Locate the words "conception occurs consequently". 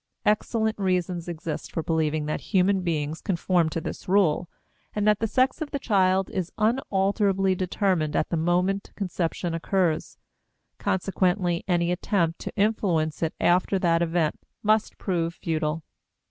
8.95-11.63